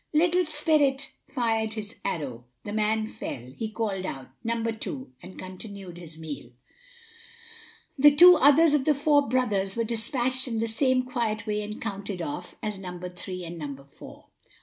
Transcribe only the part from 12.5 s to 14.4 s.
as "Number three" and "Number four."